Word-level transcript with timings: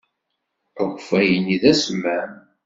Akeffay-nni 0.81 1.57
d 1.61 1.63
asemmam. 1.71 2.31